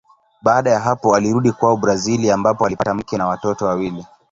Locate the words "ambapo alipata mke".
2.31-3.17